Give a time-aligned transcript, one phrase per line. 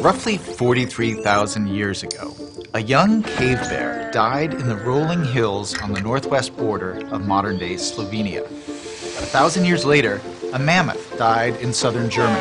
[0.00, 2.34] Roughly 43,000 years ago,
[2.72, 7.58] a young cave bear died in the rolling hills on the northwest border of modern
[7.58, 8.46] day Slovenia.
[8.46, 10.22] A thousand years later,
[10.54, 12.40] a mammoth died in southern Germany.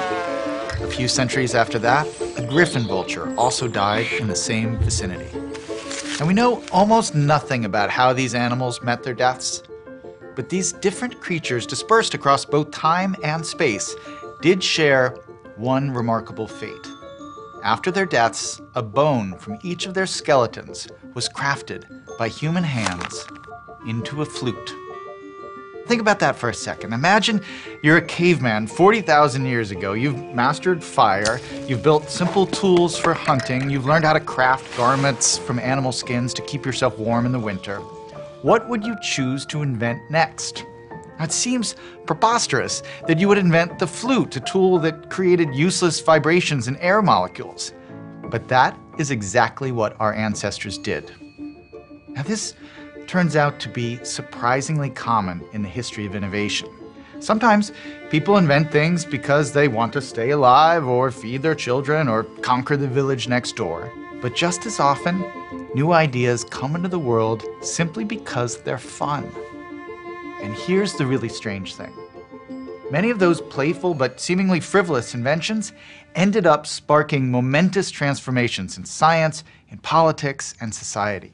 [0.82, 2.08] A few centuries after that,
[2.38, 5.30] a griffon vulture also died in the same vicinity.
[6.20, 9.64] And we know almost nothing about how these animals met their deaths.
[10.34, 13.94] But these different creatures dispersed across both time and space
[14.42, 15.10] did share
[15.58, 16.88] one remarkable fate.
[17.64, 21.84] After their deaths, a bone from each of their skeletons was crafted
[22.18, 23.26] by human hands
[23.86, 24.74] into a flute.
[25.86, 26.94] Think about that for a second.
[26.94, 27.42] Imagine
[27.84, 29.94] you're a caveman 40,000 years ago.
[29.94, 35.38] You've mastered fire, you've built simple tools for hunting, you've learned how to craft garments
[35.38, 37.80] from animal skins to keep yourself warm in the winter.
[38.42, 40.64] What would you choose to invent next?
[41.20, 41.76] It seems
[42.06, 47.02] preposterous that you would invent the flute, a tool that created useless vibrations in air
[47.02, 47.74] molecules.
[48.24, 51.12] But that is exactly what our ancestors did.
[52.10, 52.56] Now, this
[53.08, 56.70] turns out to be surprisingly common in the history of innovation.
[57.20, 57.74] Sometimes
[58.10, 62.78] people invent things because they want to stay alive or feed their children or conquer
[62.78, 63.92] the village next door.
[64.22, 65.26] But just as often,
[65.76, 69.30] new ideas come into the world simply because they're fun.
[70.42, 71.94] And here's the really strange thing.
[72.92, 75.74] Many of those playful but seemingly frivolous inventions
[76.16, 81.34] ended up sparking momentous transformations in science, in politics, and society.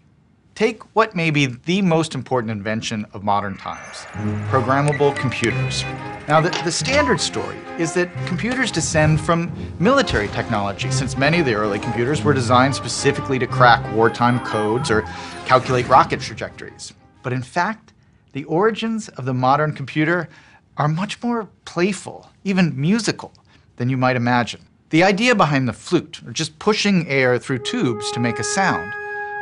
[0.54, 4.06] Take what may be the most important invention of modern times,
[4.50, 5.84] programmable computers.
[6.28, 11.46] Now, the, the, standard story is that computers descend from military technology, since many of
[11.46, 15.02] the early computers were designed specifically to crack wartime codes or
[15.46, 16.94] calculate rocket trajectories.
[17.22, 17.94] But in fact,
[18.36, 20.28] the origins of the modern computer
[20.76, 23.32] are much more playful, even musical,
[23.78, 24.60] than you might imagine.
[24.90, 28.94] The idea behind the flute, or just pushing air through tubes to make a sound,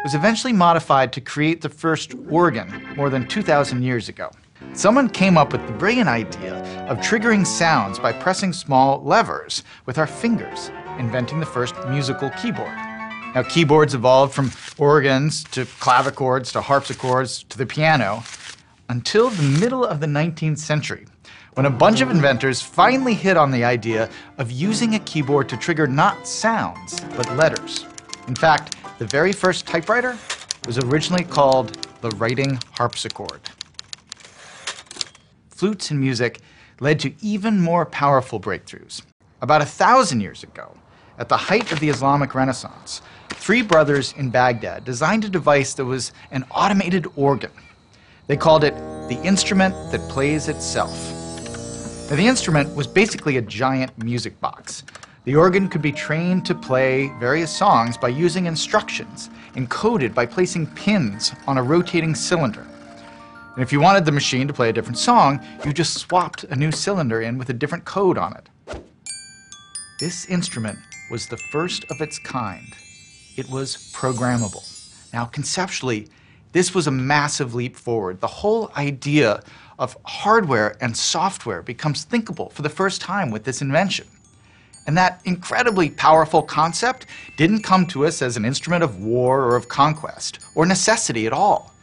[0.03, 4.29] was eventually modified to create the first organ more than 2,000 years ago.
[4.73, 6.53] Someone came up with the brilliant idea
[6.87, 12.77] of triggering sounds by pressing small levers with our fingers, inventing the first musical keyboard.
[13.33, 18.23] Now, keyboards evolved from organs to clavichords to harpsichords to the piano,
[18.93, 21.07] until the middle of the 19th century,
[21.55, 25.57] when a bunch of inventors finally hit on the idea of using a keyboard to
[25.57, 27.87] trigger not sounds, but letters.
[28.27, 30.15] In fact, the very first typewriter
[30.67, 33.41] was originally called the writing harpsichord.
[35.49, 36.41] Flutes and music
[36.79, 39.01] led to even more powerful breakthroughs.
[39.41, 40.77] About a thousand years ago,
[41.17, 45.85] at the height of the Islamic Renaissance, three brothers in Baghdad designed a device that
[45.85, 47.49] was an automated organ
[48.27, 48.75] they called it
[49.09, 50.97] the instrument that plays itself.
[52.09, 54.83] Now, the instrument was basically a giant music box.
[55.25, 60.67] The organ could be trained to play various songs by using instructions encoded by placing
[60.67, 62.65] pins on a rotating cylinder.
[63.55, 66.55] And if you wanted the machine to play a different song, you just swapped a
[66.55, 68.81] new cylinder in with a different code on it.
[69.99, 70.79] This instrument
[71.11, 72.73] was the first of its kind.
[73.37, 74.63] It was programmable.
[75.13, 76.07] Now, conceptually,
[76.53, 78.21] this was a massive leap forward.
[78.21, 79.43] The whole idea
[79.79, 84.07] of hardware and software becomes thinkable for the first time with this invention.
[84.85, 89.55] And that incredibly powerful concept didn't come to us as an instrument of war or
[89.55, 91.73] of conquest, or necessity at all.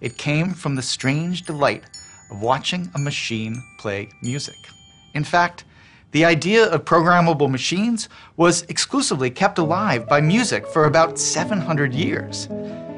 [0.00, 1.84] It came from the strange delight
[2.30, 4.56] of watching a machine play music.
[5.14, 5.64] In fact,
[6.12, 12.48] the idea of programmable machines was exclusively kept alive by music for about 700 years.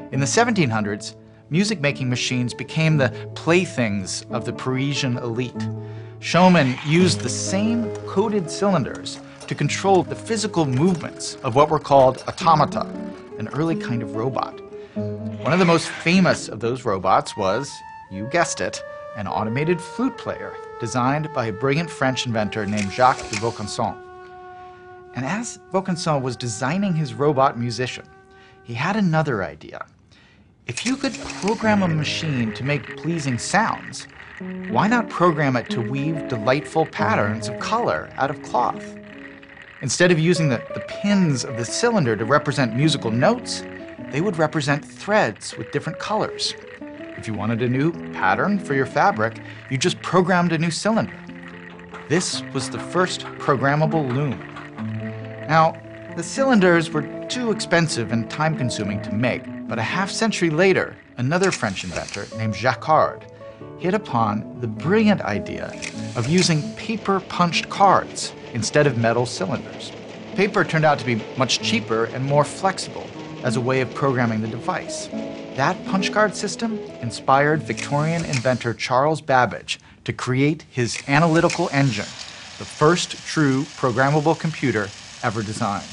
[0.09, 1.15] In the 1700s,
[1.49, 5.67] music making machines became the playthings of the Parisian elite.
[6.19, 12.23] Showmen used the same coded cylinders to control the physical movements of what were called
[12.25, 12.87] automata,
[13.37, 14.57] an early kind of robot.
[14.95, 17.69] One of the most famous of those robots was,
[18.09, 18.81] you guessed it,
[19.17, 23.97] an automated flute player designed by a brilliant French inventor named Jacques de Vaucanson.
[25.15, 28.05] And as Vaucanson was designing his robot musician,
[28.63, 29.85] he had another idea.
[30.67, 34.05] If you could program a machine to make pleasing sounds,
[34.67, 38.97] why not program it to weave delightful patterns of color out of cloth?
[39.81, 43.63] Instead of using the, the pins of the cylinder to represent musical notes,
[44.11, 46.53] they would represent threads with different colors.
[47.17, 49.39] If you wanted a new pattern for your fabric,
[49.69, 51.17] you just programmed a new cylinder.
[52.09, 54.37] This was the first programmable loom.
[55.47, 55.81] Now,
[56.17, 60.95] the cylinders were too expensive and time consuming to make, but a half century later,
[61.17, 63.25] another French inventor named Jacquard
[63.79, 65.71] hit upon the brilliant idea
[66.15, 69.91] of using paper punched cards instead of metal cylinders.
[70.35, 73.07] Paper turned out to be much cheaper and more flexible
[73.43, 75.07] as a way of programming the device.
[75.55, 82.05] That punch card system inspired Victorian inventor Charles Babbage to create his analytical engine,
[82.57, 84.87] the first true programmable computer
[85.23, 85.89] ever designed.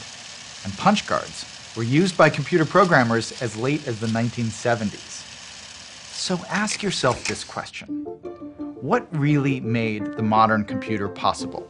[0.65, 5.23] And punch cards were used by computer programmers as late as the 1970s.
[6.13, 7.89] So ask yourself this question
[8.81, 11.67] What really made the modern computer possible?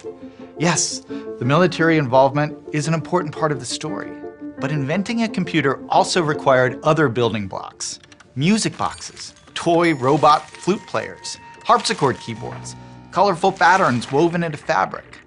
[0.58, 4.12] Yes, the military involvement is an important part of the story,
[4.60, 7.98] but inventing a computer also required other building blocks
[8.36, 12.74] music boxes, toy robot flute players, harpsichord keyboards,
[13.10, 15.18] colorful patterns woven into fabric.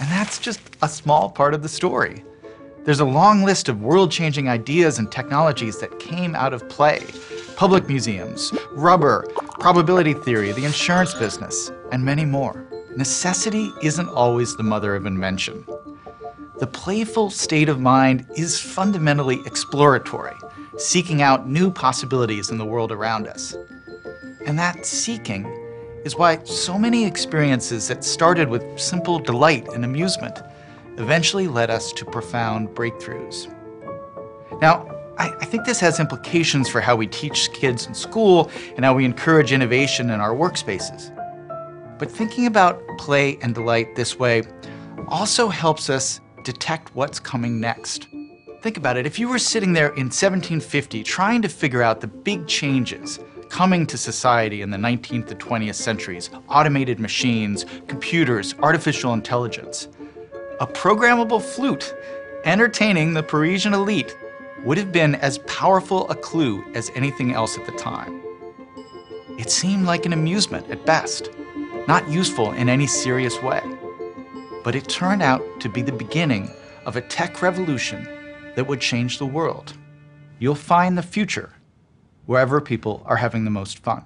[0.00, 2.24] And that's just a small part of the story.
[2.84, 7.06] There's a long list of world changing ideas and technologies that came out of play
[7.56, 9.26] public museums, rubber,
[9.58, 12.64] probability theory, the insurance business, and many more.
[12.96, 15.64] Necessity isn't always the mother of invention.
[16.60, 20.36] The playful state of mind is fundamentally exploratory,
[20.76, 23.56] seeking out new possibilities in the world around us.
[24.46, 25.44] And that seeking
[26.04, 30.40] is why so many experiences that started with simple delight and amusement
[30.98, 33.54] eventually led us to profound breakthroughs.
[34.60, 34.86] Now,
[35.16, 38.94] I, I, think this has implications for how we teach kids in school and how
[38.94, 41.14] we encourage innovation in our workspaces.
[41.98, 44.42] But thinking about play and delight this way
[45.08, 48.08] also helps us detect what's coming next.
[48.62, 49.06] Think about it.
[49.06, 53.86] If you were sitting there in 1750 trying to figure out the big changes coming
[53.86, 59.88] to society in the 19th to 20th centuries automated machines, computers, artificial intelligence
[60.60, 61.94] a programmable flute
[62.44, 64.16] entertaining the Parisian elite
[64.64, 68.20] would have been as powerful a clue as anything else at the time.
[69.38, 71.30] It seemed like an amusement at best,
[71.86, 73.62] not useful in any serious way.
[74.64, 76.50] But it turned out to be the beginning
[76.86, 78.08] of a tech revolution
[78.56, 79.74] that would change the world.
[80.40, 81.52] You'll find the future
[82.26, 84.04] wherever people are having the most fun.